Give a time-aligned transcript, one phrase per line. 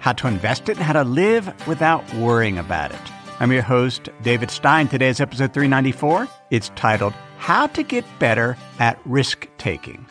[0.00, 3.00] how to invest it, and how to live without worrying about it.
[3.40, 4.88] I'm your host, David Stein.
[4.88, 6.28] Today's episode 394.
[6.50, 10.06] It's titled How to Get Better at Risk Taking.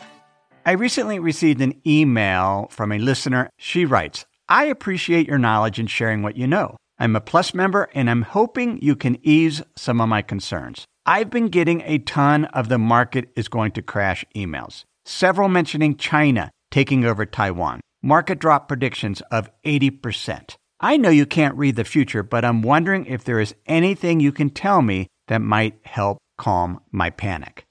[0.64, 3.50] I recently received an email from a listener.
[3.58, 6.76] She writes, I appreciate your knowledge and sharing what you know.
[6.98, 10.84] I'm a Plus member and I'm hoping you can ease some of my concerns.
[11.06, 15.96] I've been getting a ton of the market is going to crash emails, several mentioning
[15.96, 20.56] China taking over Taiwan market drop predictions of 80%.
[20.80, 24.32] I know you can't read the future, but I'm wondering if there is anything you
[24.32, 27.64] can tell me that might help calm my panic.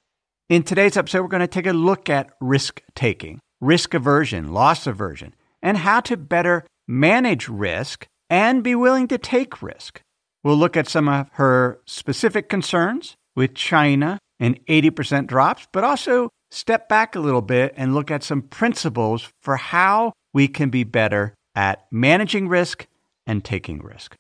[0.50, 4.88] In today's episode, we're going to take a look at risk taking, risk aversion, loss
[4.88, 10.02] aversion, and how to better manage risk and be willing to take risk.
[10.44, 16.30] We'll look at some of her specific concerns with China and 80% drops, but also
[16.58, 20.84] step back a little bit and look at some principles for how we can be
[20.84, 22.88] better at managing risk
[23.26, 24.16] and taking risk.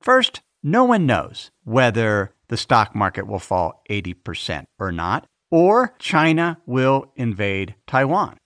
[0.00, 6.58] First, no one knows whether the stock market will fall 80% or not, or China
[6.66, 8.36] will invade Taiwan.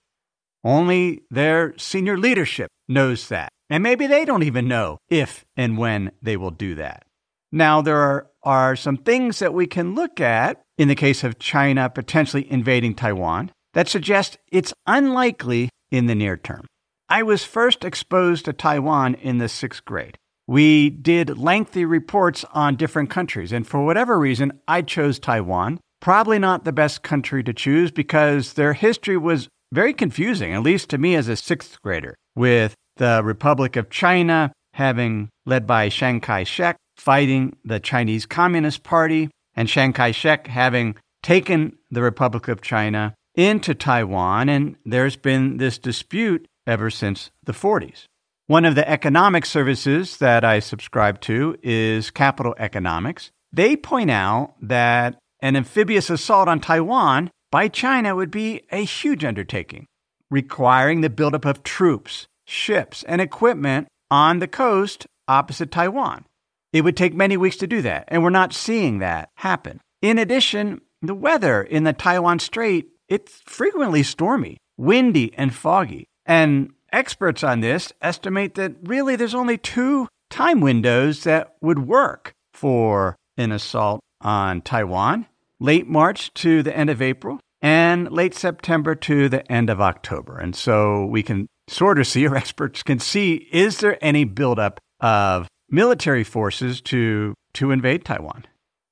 [0.63, 3.49] Only their senior leadership knows that.
[3.69, 7.05] And maybe they don't even know if and when they will do that.
[7.51, 11.39] Now, there are, are some things that we can look at in the case of
[11.39, 16.65] China potentially invading Taiwan that suggest it's unlikely in the near term.
[17.09, 20.17] I was first exposed to Taiwan in the sixth grade.
[20.47, 25.79] We did lengthy reports on different countries, and for whatever reason, I chose Taiwan.
[26.01, 30.89] Probably not the best country to choose because their history was very confusing, at least
[30.89, 36.19] to me as a sixth grader, with the Republic of China having led by Chiang
[36.19, 42.47] Kai shek fighting the Chinese Communist Party, and Chiang Kai shek having taken the Republic
[42.47, 48.05] of China into Taiwan, and there's been this dispute ever since the 40s.
[48.47, 53.31] One of the economic services that I subscribe to is Capital Economics.
[53.51, 59.23] They point out that an amphibious assault on Taiwan by China would be a huge
[59.23, 59.85] undertaking,
[60.29, 66.25] requiring the buildup of troops, ships, and equipment on the coast opposite Taiwan.
[66.73, 69.79] It would take many weeks to do that, and we're not seeing that happen.
[70.01, 76.07] In addition, the weather in the Taiwan Strait, it's frequently stormy, windy, and foggy.
[76.25, 82.33] And experts on this estimate that really there's only two time windows that would work
[82.53, 85.27] for an assault on Taiwan
[85.59, 90.37] late March to the end of April and late September to the end of October.
[90.37, 94.79] And so we can sort of see, or experts can see, is there any buildup
[94.99, 98.45] of military forces to, to invade Taiwan.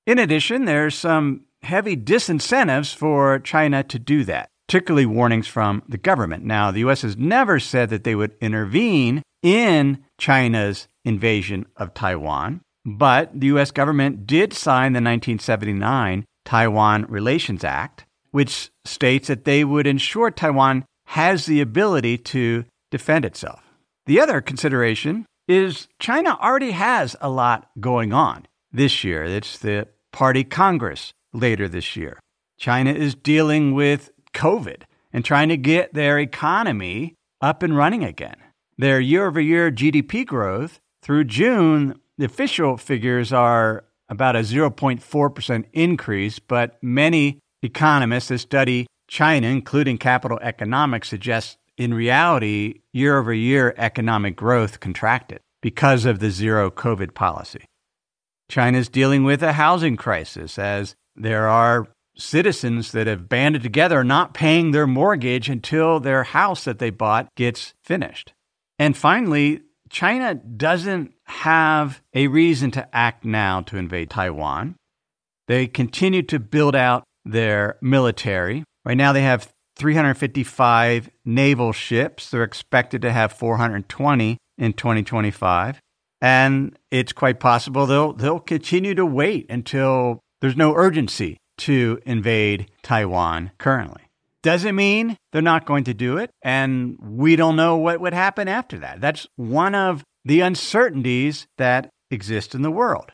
[0.06, 5.98] In addition, there's some heavy disincentives for China to do that, particularly warnings from the
[5.98, 6.44] government.
[6.44, 7.04] Now, the U.S.
[7.04, 13.72] has never said that they would intervene in China's invasion of Taiwan, but the U.S.
[13.72, 20.84] government did sign the 1979 Taiwan Relations Act, which states that they would ensure Taiwan
[21.08, 23.62] has the ability to defend itself.
[24.08, 29.24] The other consideration is China already has a lot going on this year.
[29.24, 32.20] It's the Party Congress later this year.
[32.58, 38.36] China is dealing with COVID and trying to get their economy up and running again.
[38.78, 45.66] Their year over year GDP growth through June, the official figures are about a 0.4%
[45.74, 53.34] increase, but many economists that study China, including capital economics, suggest in reality, year over
[53.34, 57.66] year economic growth contracted because of the zero COVID policy.
[58.50, 61.88] China is dealing with a housing crisis as there are
[62.18, 67.28] citizens that have banded together not paying their mortgage until their house that they bought
[67.36, 68.34] gets finished.
[68.78, 74.76] And finally, China doesn't have a reason to act now to invade Taiwan.
[75.48, 78.64] They continue to build out their military.
[78.86, 79.52] Right now, they have
[79.82, 82.30] 355 naval ships.
[82.30, 85.80] They're expected to have 420 in 2025.
[86.22, 92.70] And it's quite possible they'll, they'll continue to wait until there's no urgency to invade
[92.84, 94.04] Taiwan currently.
[94.44, 98.48] Doesn't mean they're not going to do it, and we don't know what would happen
[98.48, 99.02] after that.
[99.02, 103.12] That's one of the uncertainties that exist in the world.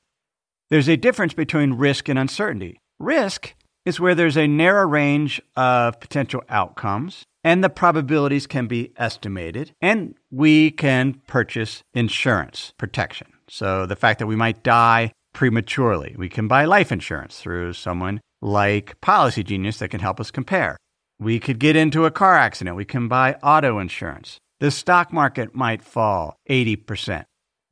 [0.70, 2.78] There's a difference between risk and uncertainty.
[3.00, 3.56] Risk
[3.88, 9.72] is where there's a narrow range of potential outcomes and the probabilities can be estimated
[9.80, 13.28] and we can purchase insurance protection.
[13.48, 18.20] So the fact that we might die prematurely, we can buy life insurance through someone
[18.42, 20.76] like Policy Genius that can help us compare.
[21.18, 24.38] We could get into a car accident, we can buy auto insurance.
[24.60, 27.24] The stock market might fall 80%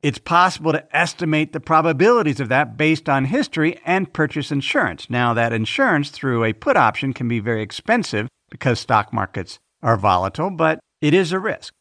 [0.02, 5.08] it's possible to estimate the probabilities of that based on history and purchase insurance.
[5.10, 9.96] Now, that insurance through a put option can be very expensive because stock markets are
[9.96, 11.72] volatile, but it is a risk.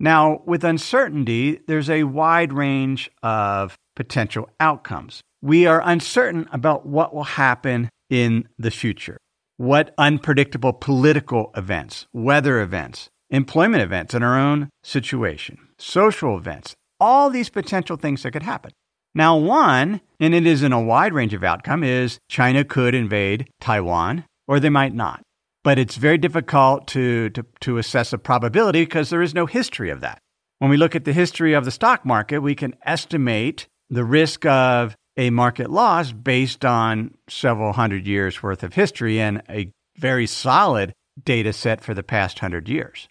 [0.00, 5.20] Now, with uncertainty, there's a wide range of potential outcomes.
[5.40, 9.18] We are uncertain about what will happen in the future.
[9.56, 16.74] What unpredictable political events, weather events, employment events in our own situation, social events,
[17.04, 18.72] all these potential things that could happen.
[19.14, 23.48] Now, one, and it is in a wide range of outcome, is China could invade
[23.60, 25.22] Taiwan or they might not.
[25.62, 29.90] But it's very difficult to, to, to assess a probability because there is no history
[29.90, 30.18] of that.
[30.58, 34.46] When we look at the history of the stock market, we can estimate the risk
[34.46, 40.26] of a market loss based on several hundred years worth of history and a very
[40.26, 40.92] solid
[41.22, 43.08] data set for the past hundred years.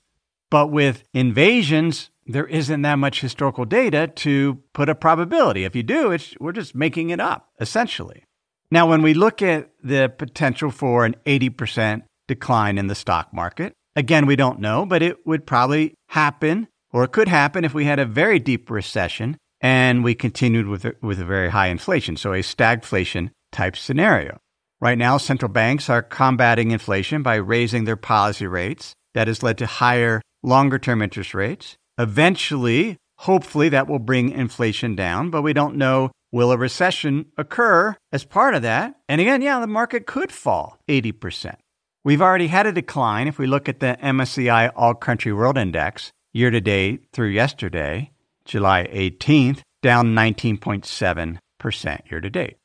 [0.51, 5.63] But with invasions, there isn't that much historical data to put a probability.
[5.63, 8.23] If you do, it's, we're just making it up, essentially.
[8.71, 13.73] Now, when we look at the potential for an 80% decline in the stock market,
[13.95, 17.85] again, we don't know, but it would probably happen, or it could happen if we
[17.85, 22.17] had a very deep recession and we continued with a, with a very high inflation,
[22.17, 24.39] so a stagflation type scenario.
[24.81, 28.93] Right now, central banks are combating inflation by raising their policy rates.
[29.13, 31.77] That has led to higher longer term interest rates.
[31.97, 37.95] Eventually, hopefully, that will bring inflation down, but we don't know will a recession occur
[38.11, 38.95] as part of that.
[39.07, 41.55] And again, yeah, the market could fall 80%.
[42.03, 46.11] We've already had a decline if we look at the MSCI All Country World Index
[46.33, 48.11] year to date through yesterday,
[48.45, 52.57] July 18th, down 19.7% year to date.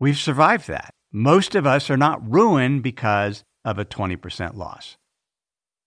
[0.00, 0.90] We've survived that.
[1.12, 4.96] Most of us are not ruined because of a 20% loss.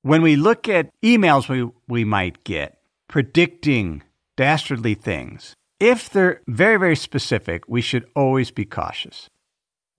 [0.07, 2.77] When we look at emails we, we might get
[3.09, 4.03] predicting
[4.37, 9.29] dastardly things, if they're very, very specific, we should always be cautious.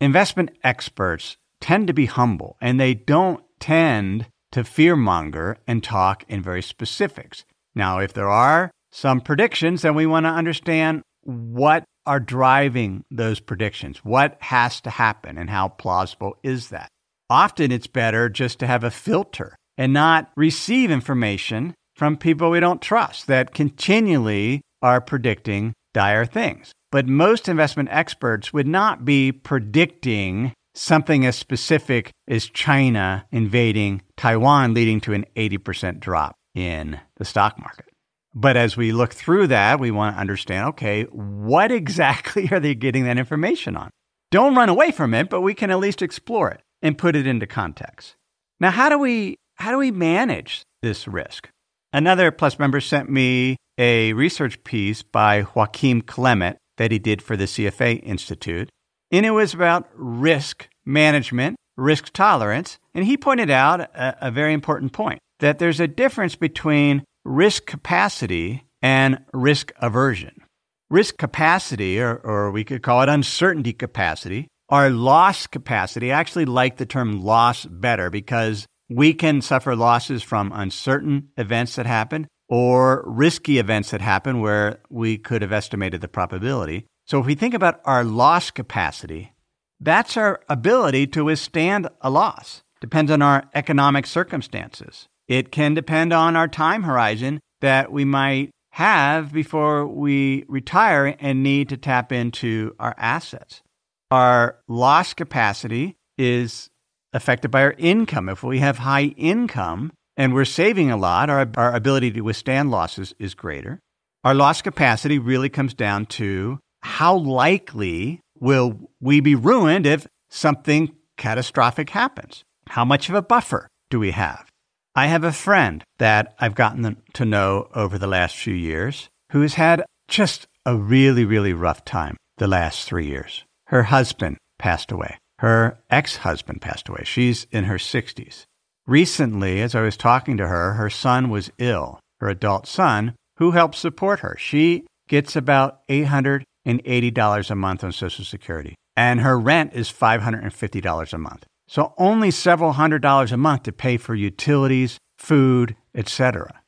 [0.01, 6.43] Investment experts tend to be humble and they don't tend to fearmonger and talk in
[6.43, 7.45] very specifics.
[7.75, 13.41] Now, if there are some predictions, then we want to understand what are driving those
[13.41, 13.99] predictions.
[13.99, 16.89] What has to happen and how plausible is that?
[17.29, 22.61] Often it's better just to have a filter and not receive information from people we
[22.61, 26.73] don't trust that continually are predicting dire things.
[26.91, 34.75] But most investment experts would not be predicting something as specific as China invading Taiwan,
[34.75, 37.87] leading to an 80% drop in the stock market.
[38.35, 42.75] But as we look through that, we want to understand okay, what exactly are they
[42.75, 43.91] getting that information on?
[44.31, 47.27] Don't run away from it, but we can at least explore it and put it
[47.27, 48.15] into context.
[48.61, 51.49] Now, how do we how do we manage this risk?
[51.93, 57.37] Another Plus member sent me a research piece by Joachim Klement that he did for
[57.37, 58.69] the CFA Institute,
[59.11, 64.53] and it was about risk management, risk tolerance, and he pointed out a, a very
[64.53, 70.43] important point that there's a difference between risk capacity and risk aversion.
[70.91, 76.13] Risk capacity, or, or we could call it uncertainty capacity, our loss capacity.
[76.13, 81.77] I actually like the term loss better because we can suffer losses from uncertain events
[81.77, 86.87] that happen or risky events that happen where we could have estimated the probability.
[87.07, 89.33] So if we think about our loss capacity,
[89.81, 92.63] that's our ability to withstand a loss.
[92.81, 95.07] Depends on our economic circumstances.
[95.27, 101.43] It can depend on our time horizon that we might have before we retire and
[101.43, 103.63] need to tap into our assets.
[104.11, 106.71] Our loss capacity is
[107.19, 108.29] affected by our income.
[108.29, 112.71] If we have high income and we're saving a lot, our, our ability to withstand
[112.71, 113.81] losses is greater.
[114.25, 120.95] Our loss capacity really comes down to how likely will we be ruined if something
[121.17, 122.45] catastrophic happens?
[122.69, 124.47] How much of a buffer do we have?
[124.95, 129.43] I have a friend that I've gotten to know over the last few years who
[129.43, 133.45] has had just a really, really rough time the last three years.
[133.67, 135.19] Her husband passed away.
[135.39, 137.03] Her ex husband passed away.
[137.05, 138.45] She's in her 60s.
[138.87, 143.53] Recently, as I was talking to her, her son was ill, her adult son, who
[143.53, 144.37] helps support her.
[144.39, 151.19] She gets about $880 a month on Social Security, and her rent is $550 a
[151.19, 151.45] month.
[151.69, 156.63] So only several hundred dollars a month to pay for utilities, food, etc.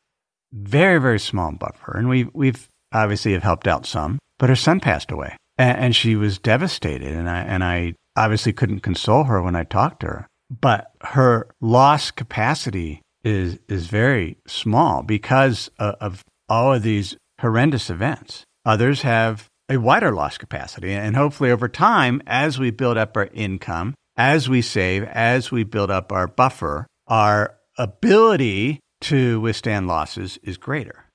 [0.52, 1.96] Very, very small buffer.
[1.96, 5.96] And we've, we've obviously have helped out some, but her son passed away and, and
[5.96, 7.12] she was devastated.
[7.14, 11.48] And I, and I obviously couldn't console her when I talked to her, but her
[11.60, 18.44] loss capacity is, is very small because of, of all of these horrendous events.
[18.64, 20.92] Others have a wider loss capacity.
[20.92, 25.62] And hopefully over time, as we build up our income, as we save, as we
[25.62, 31.06] build up our buffer, our ability to withstand losses is greater.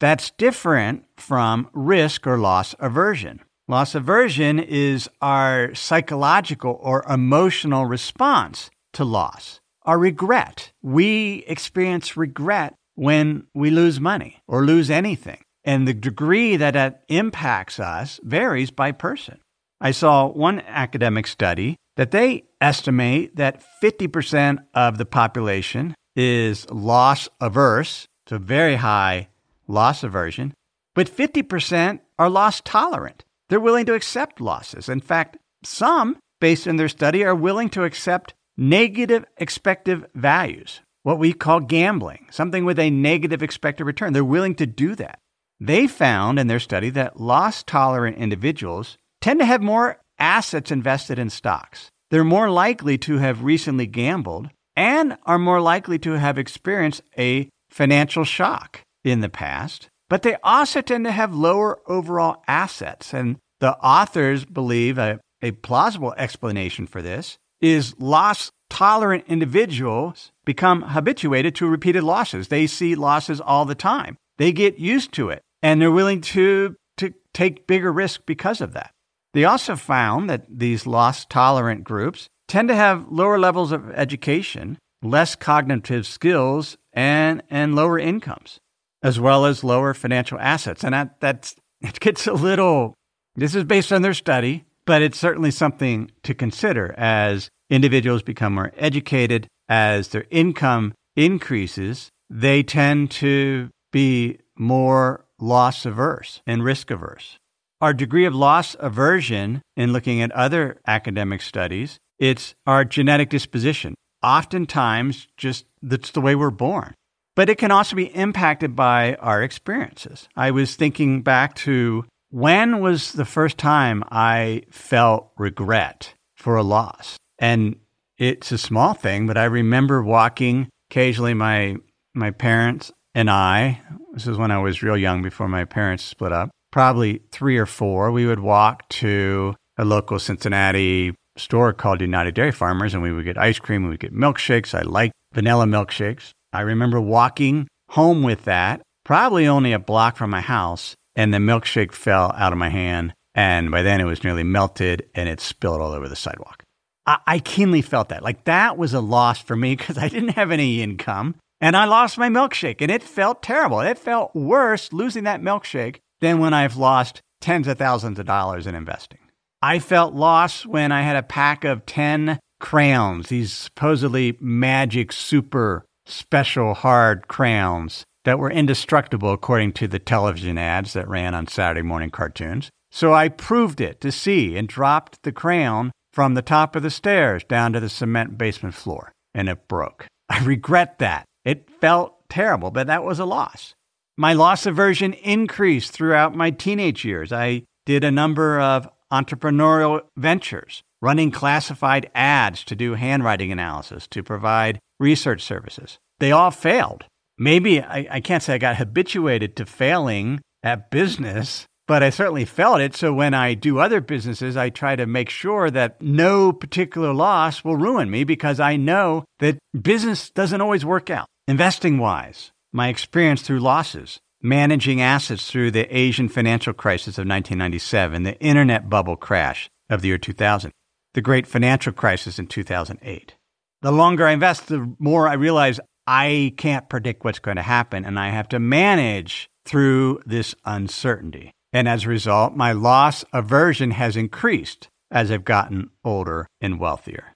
[0.00, 3.40] That's different from risk or loss aversion.
[3.70, 9.60] Loss aversion is our psychological or emotional response to loss.
[9.82, 10.72] Our regret.
[10.80, 15.42] We experience regret when we lose money or lose anything.
[15.64, 19.38] And the degree that it impacts us varies by person.
[19.82, 27.28] I saw one academic study that they estimate that 50% of the population is loss
[27.38, 29.28] averse, so very high
[29.66, 30.54] loss aversion,
[30.94, 33.24] but 50% are loss tolerant.
[33.48, 34.88] They're willing to accept losses.
[34.88, 41.18] In fact, some, based on their study, are willing to accept negative expected values, what
[41.18, 44.12] we call gambling, something with a negative expected return.
[44.12, 45.18] They're willing to do that.
[45.60, 51.18] They found in their study that loss tolerant individuals tend to have more assets invested
[51.18, 51.88] in stocks.
[52.10, 57.48] They're more likely to have recently gambled and are more likely to have experienced a
[57.70, 59.88] financial shock in the past.
[60.08, 63.12] But they also tend to have lower overall assets.
[63.12, 70.82] And the authors believe a, a plausible explanation for this is loss tolerant individuals become
[70.82, 72.48] habituated to repeated losses.
[72.48, 74.16] They see losses all the time.
[74.38, 78.72] They get used to it and they're willing to, to take bigger risk because of
[78.74, 78.92] that.
[79.34, 84.78] They also found that these loss tolerant groups tend to have lower levels of education,
[85.02, 88.58] less cognitive skills, and, and lower incomes,
[89.02, 90.84] as well as lower financial assets.
[90.84, 92.94] And that, that's, it gets a little,
[93.36, 98.54] this is based on their study, but it's certainly something to consider as individuals become
[98.54, 106.90] more educated, as their income increases, they tend to be more loss averse and risk
[106.90, 107.36] averse.
[107.80, 113.94] Our degree of loss aversion, in looking at other academic studies, it's our genetic disposition.
[114.22, 116.94] Oftentimes, just that's the way we're born.
[117.38, 120.28] But it can also be impacted by our experiences.
[120.34, 126.64] I was thinking back to when was the first time I felt regret for a
[126.64, 127.16] loss?
[127.38, 127.76] And
[128.18, 131.76] it's a small thing, but I remember walking occasionally my
[132.12, 133.82] my parents and I,
[134.14, 137.66] this is when I was real young before my parents split up, probably three or
[137.66, 143.12] four, we would walk to a local Cincinnati store called United Dairy Farmers and we
[143.12, 144.74] would get ice cream, we would get milkshakes.
[144.74, 146.32] I like vanilla milkshakes.
[146.52, 151.38] I remember walking home with that, probably only a block from my house, and the
[151.38, 153.12] milkshake fell out of my hand.
[153.34, 156.62] And by then it was nearly melted and it spilled all over the sidewalk.
[157.06, 158.22] I, I keenly felt that.
[158.22, 161.84] Like that was a loss for me because I didn't have any income and I
[161.84, 163.80] lost my milkshake and it felt terrible.
[163.80, 168.66] It felt worse losing that milkshake than when I've lost tens of thousands of dollars
[168.66, 169.20] in investing.
[169.60, 175.84] I felt loss when I had a pack of 10 crayons, these supposedly magic, super
[176.08, 181.82] special hard crayons that were indestructible according to the television ads that ran on Saturday
[181.82, 182.70] morning cartoons.
[182.90, 186.90] So I proved it to see and dropped the crayon from the top of the
[186.90, 190.06] stairs down to the cement basement floor, and it broke.
[190.28, 191.24] I regret that.
[191.44, 193.74] It felt terrible, but that was a loss.
[194.16, 197.32] My loss aversion increased throughout my teenage years.
[197.32, 204.22] I did a number of entrepreneurial ventures, running classified ads to do handwriting analysis, to
[204.22, 205.98] provide research services.
[206.18, 207.04] They all failed.
[207.38, 212.44] Maybe I, I, can't say I got habituated to failing at business, but I certainly
[212.44, 212.96] felt it.
[212.96, 217.62] So when I do other businesses, I try to make sure that no particular loss
[217.62, 221.26] will ruin me because I know that business doesn't always work out.
[221.46, 228.24] Investing wise, my experience through losses, managing assets through the Asian financial crisis of 1997,
[228.24, 230.72] the internet bubble crash of the year 2000,
[231.18, 233.34] the great financial crisis in 2008.
[233.82, 238.04] The longer I invest, the more I realize I can't predict what's going to happen
[238.04, 241.50] and I have to manage through this uncertainty.
[241.72, 244.86] And as a result, my loss aversion has increased.
[245.10, 247.34] as I've gotten older and wealthier.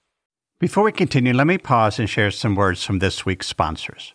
[0.59, 4.13] Before we continue, let me pause and share some words from this week's sponsors.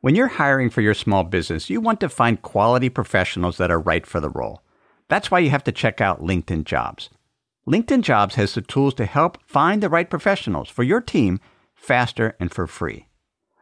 [0.00, 3.78] When you're hiring for your small business, you want to find quality professionals that are
[3.78, 4.62] right for the role.
[5.08, 7.10] That's why you have to check out LinkedIn Jobs.
[7.70, 11.38] LinkedIn Jobs has the tools to help find the right professionals for your team
[11.76, 13.06] faster and for free.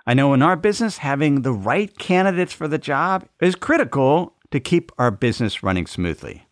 [0.06, 4.60] I know in our business, having the right candidates for the job is critical to
[4.60, 6.48] keep our business running smoothly.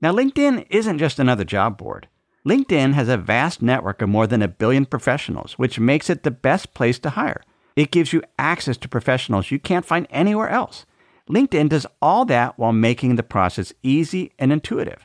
[0.00, 2.06] Now, LinkedIn isn't just another job board.
[2.46, 6.30] LinkedIn has a vast network of more than a billion professionals, which makes it the
[6.30, 7.42] best place to hire.
[7.74, 10.86] It gives you access to professionals you can't find anywhere else.
[11.28, 15.04] LinkedIn does all that while making the process easy and intuitive.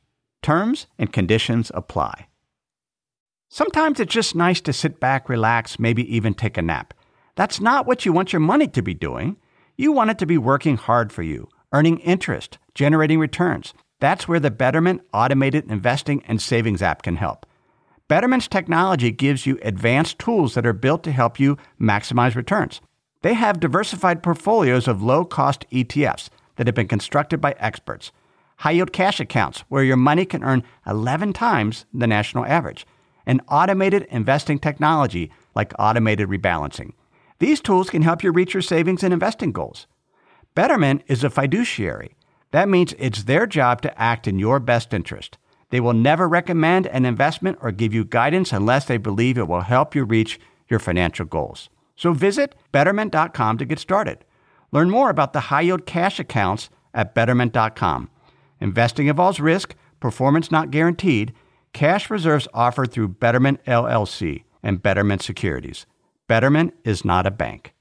[0.41, 2.27] Terms and conditions apply.
[3.49, 6.93] Sometimes it's just nice to sit back, relax, maybe even take a nap.
[7.35, 9.37] That's not what you want your money to be doing.
[9.77, 13.73] You want it to be working hard for you, earning interest, generating returns.
[13.99, 17.45] That's where the Betterment Automated Investing and Savings app can help.
[18.07, 22.81] Betterment's technology gives you advanced tools that are built to help you maximize returns.
[23.21, 28.11] They have diversified portfolios of low cost ETFs that have been constructed by experts,
[28.61, 32.85] high yield cash accounts where your money can earn 11 times the national average
[33.25, 36.91] and automated investing technology like automated rebalancing.
[37.39, 39.87] These tools can help you reach your savings and investing goals.
[40.53, 42.15] Betterment is a fiduciary.
[42.51, 45.39] That means it's their job to act in your best interest.
[45.71, 49.61] They will never recommend an investment or give you guidance unless they believe it will
[49.61, 50.39] help you reach
[50.69, 51.69] your financial goals.
[51.95, 54.23] So visit betterment.com to get started.
[54.71, 58.09] Learn more about the high yield cash accounts at betterment.com.
[58.61, 61.33] Investing involves risk, performance not guaranteed,
[61.73, 65.85] Cash reserves offered through Betterment LLC and Betterment Securities.
[66.27, 67.73] Betterment is not a bank.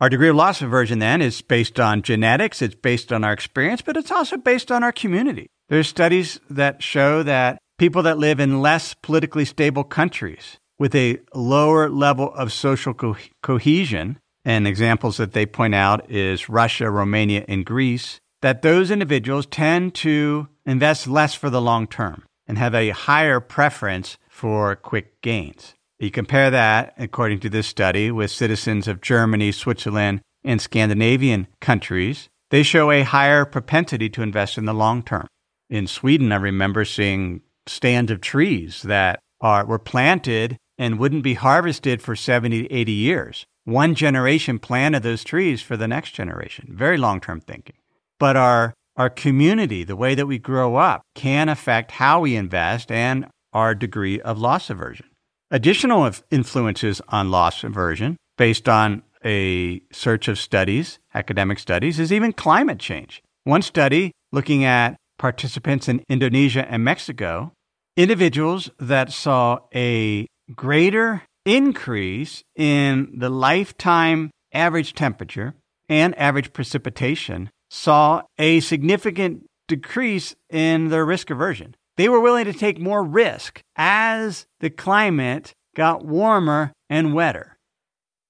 [0.00, 3.82] Our degree of loss aversion then is based on genetics, it's based on our experience,
[3.82, 5.48] but it's also based on our community.
[5.68, 11.18] There's studies that show that people that live in less politically stable countries with a
[11.34, 17.44] lower level of social co- cohesion, and examples that they point out is Russia, Romania,
[17.46, 22.74] and Greece, that those individuals tend to invest less for the long term and have
[22.74, 25.74] a higher preference for quick gains.
[25.98, 32.28] You compare that, according to this study, with citizens of Germany, Switzerland, and Scandinavian countries,
[32.50, 35.26] they show a higher propensity to invest in the long term.
[35.68, 41.34] In Sweden, I remember seeing stands of trees that are, were planted and wouldn't be
[41.34, 43.44] harvested for 70 to 80 years.
[43.64, 46.68] One generation planted those trees for the next generation.
[46.70, 47.76] Very long term thinking.
[48.20, 52.92] But our our community, the way that we grow up, can affect how we invest
[52.92, 55.06] and our degree of loss aversion.
[55.50, 62.32] Additional influences on loss aversion, based on a search of studies, academic studies, is even
[62.32, 63.22] climate change.
[63.44, 67.52] One study looking at participants in Indonesia and Mexico,
[67.96, 75.54] individuals that saw a greater increase in the lifetime average temperature
[75.88, 81.76] and average precipitation saw a significant decrease in their risk aversion.
[81.96, 87.56] They were willing to take more risk as the climate got warmer and wetter.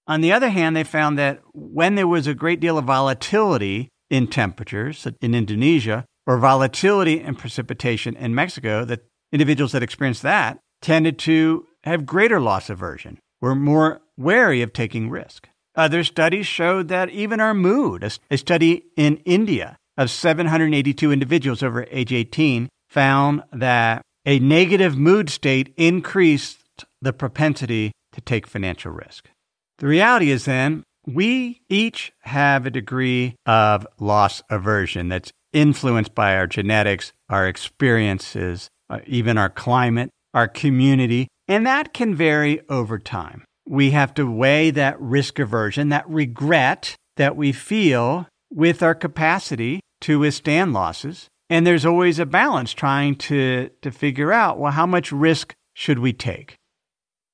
[0.07, 3.89] On the other hand, they found that when there was a great deal of volatility
[4.11, 10.59] in temperatures in Indonesia or volatility in precipitation in Mexico, that individuals that experienced that
[10.83, 15.49] tended to have greater loss aversion, were more wary of taking risk.
[15.81, 21.87] Other studies showed that even our mood, a study in India of 782 individuals over
[21.91, 29.31] age 18, found that a negative mood state increased the propensity to take financial risk.
[29.79, 36.37] The reality is then, we each have a degree of loss aversion that's influenced by
[36.37, 42.99] our genetics, our experiences, uh, even our climate, our community, and that can vary over
[42.99, 48.97] time we have to weigh that risk aversion, that regret that we feel with our
[48.97, 51.29] capacity to withstand losses.
[51.49, 56.01] And there's always a balance trying to, to figure out, well, how much risk should
[56.01, 56.57] we take?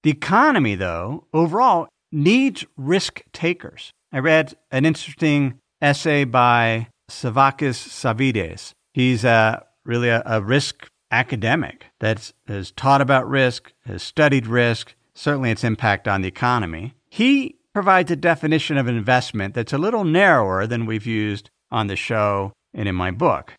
[0.02, 3.90] The economy, though, overall needs risk takers.
[4.12, 8.72] I read an interesting essay by Savvakis Savvides.
[8.92, 14.94] He's a, really a, a risk academic that has taught about risk, has studied risk,
[15.16, 16.94] certainly its impact on the economy.
[17.08, 21.96] He provides a definition of investment that's a little narrower than we've used on the
[21.96, 23.54] show and in my book.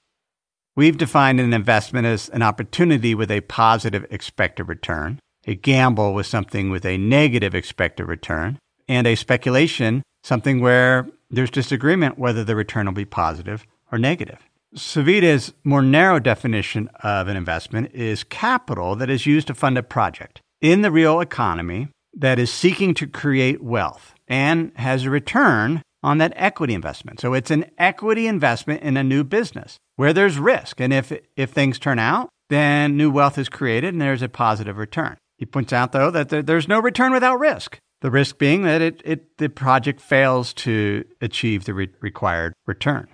[0.76, 6.28] We've defined an investment as an opportunity with a positive expected return, a gamble with
[6.28, 12.56] something with a negative expected return, and a speculation, something where there's disagreement whether the
[12.56, 14.40] return will be positive or negative.
[14.76, 19.84] Savvides' more narrow definition of an investment is capital that is used to fund a
[19.84, 25.82] project in the real economy that is seeking to create wealth and has a return
[26.04, 27.20] on that equity investment.
[27.20, 30.80] So it's an equity investment in a new business where there's risk.
[30.80, 34.78] And if, if things turn out, then new wealth is created and there's a positive
[34.78, 35.18] return.
[35.38, 37.78] He points out, though, that there, there's no return without risk.
[38.02, 43.08] The risk being that it, it, the project fails to achieve the re- required return.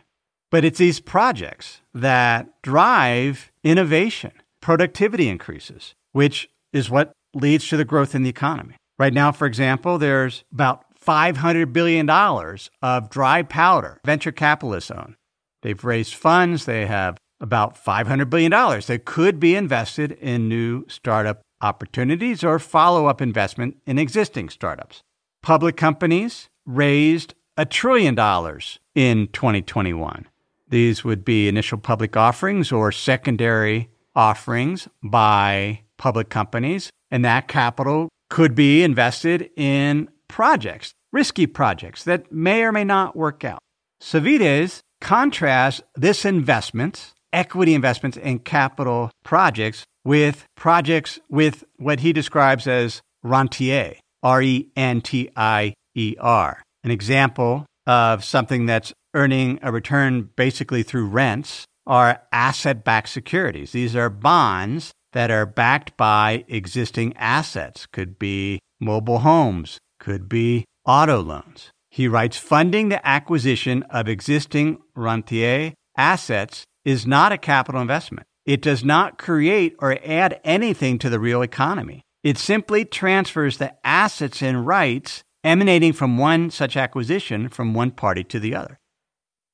[0.52, 7.86] But it's these projects that drive innovation, productivity increases, which is what leads to the
[7.86, 8.76] growth in the economy.
[9.00, 15.16] Right now, for example, there's about $500 billion of dry powder venture capitalists own.
[15.62, 16.66] They've raised funds.
[16.66, 23.08] They have about $500 billion that could be invested in new startup opportunities or follow
[23.08, 25.02] up investment in existing startups.
[25.42, 30.28] Public companies raised a trillion dollars in 2021.
[30.70, 38.10] These would be initial public offerings or secondary offerings by public companies, and that capital
[38.32, 43.60] could be invested in projects, risky projects that may or may not work out.
[44.02, 52.66] Savvides contrasts this investment, equity investments in capital projects, with projects with what he describes
[52.66, 56.64] as rentier, R E N T I E R.
[56.84, 63.72] An example of something that's earning a return basically through rents are asset backed securities.
[63.72, 70.66] These are bonds that are backed by existing assets, could be mobile homes, could be
[70.86, 71.72] auto loans.
[71.90, 78.28] He writes funding the acquisition of existing rentier assets is not a capital investment.
[78.46, 82.02] It does not create or add anything to the real economy.
[82.24, 88.24] It simply transfers the assets and rights emanating from one such acquisition from one party
[88.26, 88.80] to the other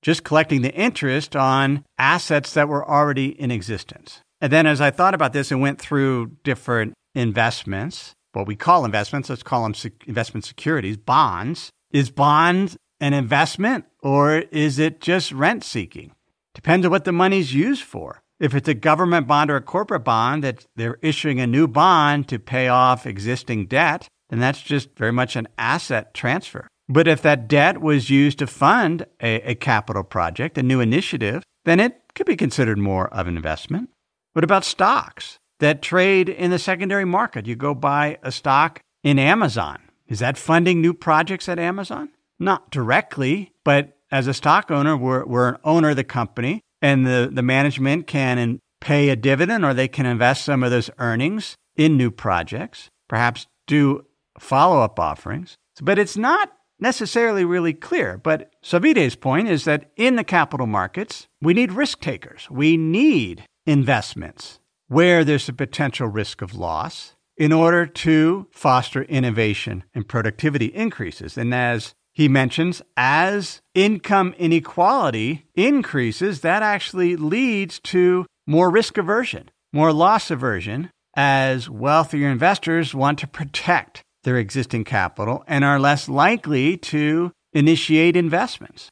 [0.01, 4.21] just collecting the interest on assets that were already in existence.
[4.41, 8.85] And then as I thought about this and went through different investments, what we call
[8.85, 11.69] investments, let's call them sec- investment securities, bonds.
[11.91, 16.13] Is bond an investment or is it just rent seeking?
[16.53, 18.21] Depends on what the money's used for.
[18.39, 22.27] If it's a government bond or a corporate bond that they're issuing a new bond
[22.29, 26.67] to pay off existing debt, then that's just very much an asset transfer.
[26.87, 31.43] But if that debt was used to fund a, a, capital project, a new initiative,
[31.65, 33.89] then it could be considered more of an investment.
[34.33, 37.47] What about stocks that trade in the secondary market?
[37.47, 39.79] You go buy a stock in Amazon.
[40.07, 42.09] Is that funding new projects at Amazon?
[42.39, 47.05] Not directly, but as a stock owner, we're, we're an owner of the company, and
[47.05, 51.55] the, the management can pay a dividend or they can invest some of those earnings
[51.75, 54.05] in new projects, perhaps do
[54.39, 55.55] follow up offerings.
[55.81, 58.17] But it's not necessarily really clear.
[58.17, 62.47] But Savvides' point is that in the capital markets, we need risk takers.
[62.49, 69.83] We need investments where there's a potential risk of loss in order to foster innovation
[69.93, 71.37] and productivity increases.
[71.37, 79.51] And as he mentions, as income inequality increases, that actually leads to more risk aversion,
[79.71, 86.09] more loss aversion, as wealthier investors want to protect their existing capital and are less
[86.09, 88.89] likely to initiate investments.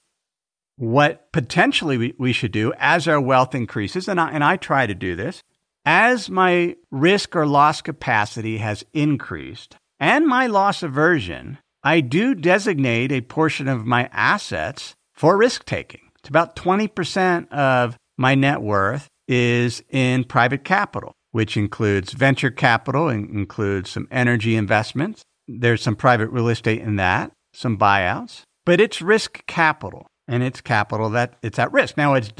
[0.77, 4.95] What potentially we, should do as our wealth increases, and I, and I try to
[4.95, 5.41] do this,
[5.85, 13.11] as my risk or loss capacity has increased and my loss aversion, I do designate
[13.11, 16.01] a portion of my assets for risk taking.
[16.19, 23.09] It's about 20% of my net worth is in private capital which includes venture capital
[23.09, 25.23] and includes some energy investments.
[25.47, 30.61] There's some private real estate in that, some buyouts, but it's risk capital and it's
[30.61, 31.97] capital that it's at risk.
[31.97, 32.31] Now it's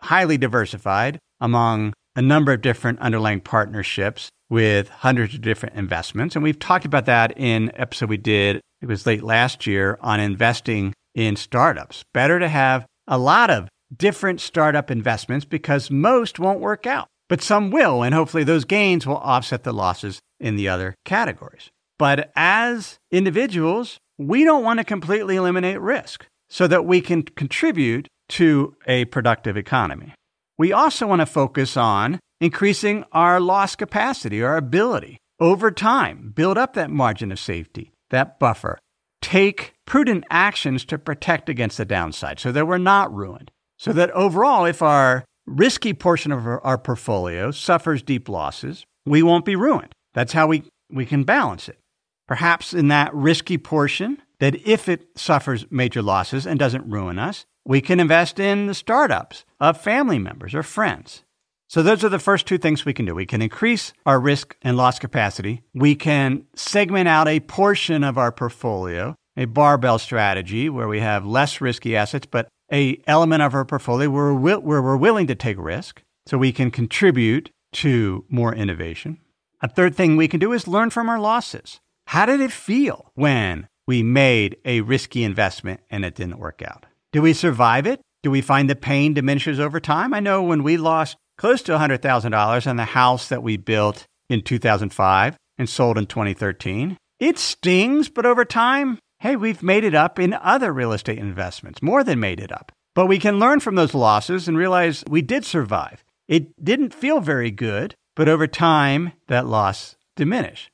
[0.00, 6.36] highly diversified among a number of different underlying partnerships with hundreds of different investments.
[6.36, 10.20] And we've talked about that in episode we did, it was late last year on
[10.20, 12.04] investing in startups.
[12.12, 17.42] Better to have a lot of different startup investments because most won't work out but
[17.42, 21.70] some will, and hopefully those gains will offset the losses in the other categories.
[21.98, 28.06] But as individuals, we don't want to completely eliminate risk so that we can contribute
[28.28, 30.14] to a productive economy.
[30.56, 36.56] We also want to focus on increasing our loss capacity, our ability over time, build
[36.56, 38.78] up that margin of safety, that buffer,
[39.20, 43.50] take prudent actions to protect against the downside so that we're not ruined.
[43.76, 49.44] So that overall, if our risky portion of our, portfolio suffers deep losses, we won't
[49.44, 49.92] be ruined.
[50.14, 51.80] That's how we, we can balance it.
[52.28, 57.46] Perhaps in that risky portion, that if it suffers major losses and doesn't ruin us,
[57.64, 61.24] we can invest in the startups of family members or friends.
[61.68, 63.14] So those are the first two things we can do.
[63.14, 65.62] We can increase our risk and loss capacity.
[65.72, 71.24] We can segment out a portion of our portfolio, a barbell strategy where we have
[71.24, 75.34] less risky assets, but a element of our portfolio where we're, where we're willing to
[75.34, 79.18] take risk so we can contribute to more innovation.
[79.62, 81.80] A third thing we can do is learn from our losses.
[82.08, 86.86] How did it feel when we made a risky investment and it didn't work out?
[87.12, 88.00] Do we survive it?
[88.22, 90.14] Do we find the pain diminishes over time?
[90.14, 94.42] I know when we lost close to $100,000 on the house that we built in
[94.42, 100.18] 2005 and sold in 2013, it stings, but over time, hey, we've made it up
[100.18, 102.72] in other real estate investments, more than made it up.
[102.94, 106.04] But we can learn from those losses and realize we did survive.
[106.28, 110.70] It didn't feel very good, but over time, that loss diminished.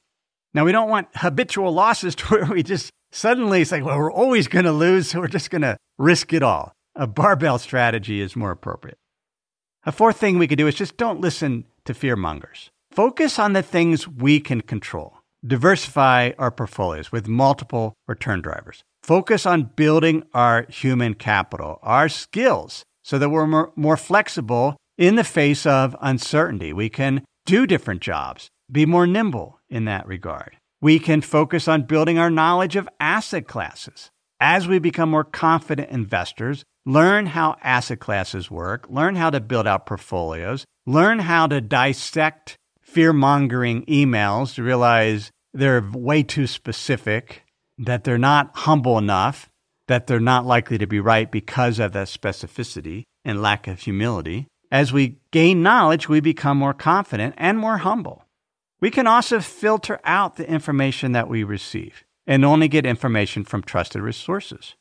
[0.52, 4.12] Now, we don't want habitual losses to where we just suddenly it's like, well, we're
[4.12, 6.72] always going to lose, so we're just going to risk it all.
[6.94, 8.98] A barbell strategy is more appropriate.
[9.84, 12.70] A fourth thing we could do is just don't listen to fear mongers.
[12.90, 15.14] Focus on the things we can control.
[15.46, 18.82] Diversify our portfolios with multiple return drivers.
[19.02, 25.14] Focus on building our human capital, our skills, so that we're more, more flexible in
[25.14, 26.74] the face of uncertainty.
[26.74, 30.58] We can do different jobs, be more nimble in that regard.
[30.82, 34.10] We can focus on building our knowledge of asset classes.
[34.40, 39.66] As we become more confident investors, learn how asset classes work, learn how to build
[39.66, 47.42] out portfolios, learn how to dissect fear mongering emails to realize they're way too specific,
[47.76, 49.50] that they're not humble enough,
[49.86, 54.46] that they're not likely to be right because of that specificity and lack of humility.
[54.72, 58.24] As we gain knowledge, we become more confident and more humble.
[58.80, 63.62] We can also filter out the information that we receive and only get information from
[63.62, 64.74] trusted resources.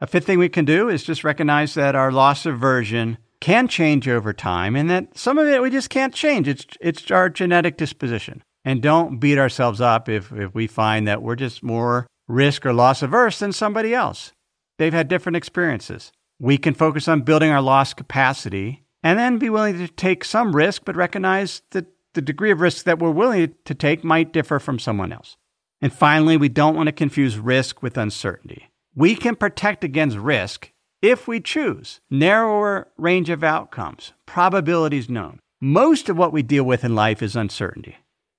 [0.00, 4.08] A fifth thing we can do is just recognize that our loss aversion can change
[4.08, 6.48] over time and that some of it we just can't change.
[6.48, 8.42] It's, it's our genetic disposition.
[8.64, 12.72] And don't beat ourselves up if, if we find that we're just more risk or
[12.72, 14.32] loss averse than somebody else.
[14.78, 16.12] They've had different experiences.
[16.38, 20.54] We can focus on building our loss capacity and then be willing to take some
[20.54, 21.86] risk, but recognize that
[22.16, 25.36] the degree of risk that we're willing to take might differ from someone else.
[25.80, 28.70] And finally, we don't want to confuse risk with uncertainty.
[28.94, 35.38] We can protect against risk if we choose narrower range of outcomes, probabilities known.
[35.60, 37.96] Most of what we deal with in life is uncertainty.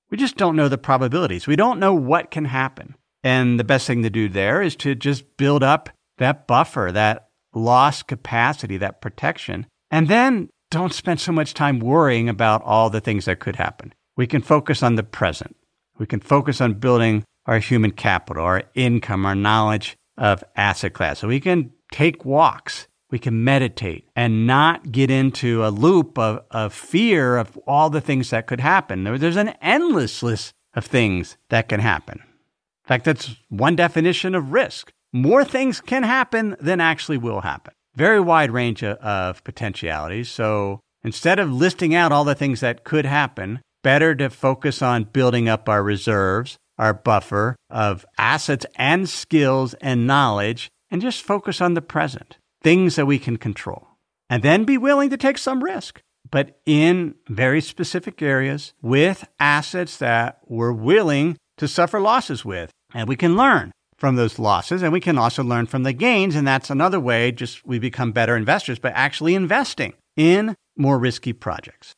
[0.10, 1.48] We just don't know the probabilities.
[1.48, 2.96] We don't know what can happen.
[3.24, 7.28] And the best thing to do there is to just build up that buffer, that
[7.54, 13.01] loss capacity, that protection, and then don't spend so much time worrying about all the
[13.01, 13.93] things that could happen.
[14.15, 15.56] We can focus on the present.
[15.97, 21.19] We can focus on building our human capital, our income, our knowledge of asset class.
[21.19, 26.43] So we can take walks we can meditate and not get into a loop of,
[26.51, 29.03] of fear of all the things that could happen.
[29.03, 32.19] There's an endless list of things that can happen.
[32.19, 34.91] In fact, that's one definition of risk.
[35.13, 37.73] More things can happen than actually will happen.
[37.97, 40.29] Very wide range of, potentialities.
[40.29, 45.05] So instead of listing out all the things that could happen, better to focus on
[45.05, 51.60] building up our reserves, our buffer of assets and skills and knowledge, and just focus
[51.60, 53.88] on the present things that we can control,
[54.29, 59.97] and then be willing to take some risk, but in very specific areas with assets
[59.97, 62.69] that we're willing to suffer losses with.
[62.93, 66.36] And we can learn from those losses and we can also learn from the gains.
[66.36, 71.33] And that's another way just we become better investors by actually investing in more risky
[71.33, 71.93] projects.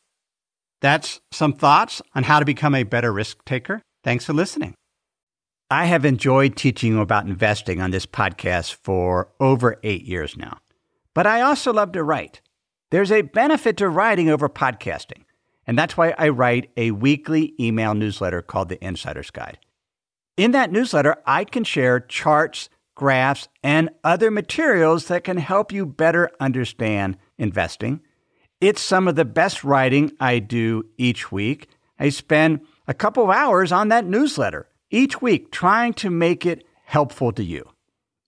[0.81, 3.81] That's some thoughts on how to become a better risk taker.
[4.03, 4.75] Thanks for listening.
[5.69, 10.59] I have enjoyed teaching you about investing on this podcast for over eight years now.
[11.13, 12.41] But I also love to write.
[12.91, 15.25] There's a benefit to writing over podcasting.
[15.67, 19.59] And that's why I write a weekly email newsletter called The Insider's Guide.
[20.39, 25.85] In that newsletter, I can share charts, graphs, and other materials that can help you
[25.85, 27.99] better understand investing.
[28.61, 31.67] It's some of the best writing I do each week.
[31.99, 36.65] I spend a couple of hours on that newsletter each week trying to make it
[36.85, 37.71] helpful to you.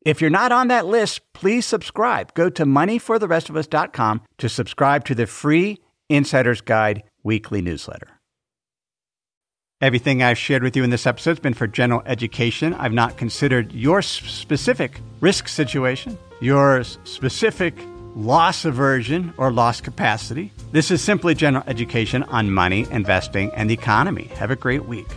[0.06, 2.34] If you're not on that list, please subscribe.
[2.34, 5.78] Go to moneyfortherestofus.com to subscribe to the free
[6.10, 8.20] Insider's Guide weekly newsletter.
[9.82, 12.76] Everything I've shared with you in this episode has been for general education.
[12.76, 17.74] I've not considered your specific risk situation, your specific
[18.15, 20.52] loss aversion or loss capacity.
[20.72, 24.26] This is simply general education on money, investing, and the economy.
[24.36, 25.08] Have a great week.